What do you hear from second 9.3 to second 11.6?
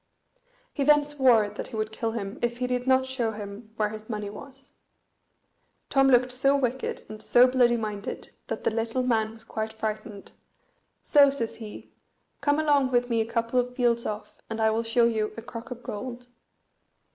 was quite frightened; so says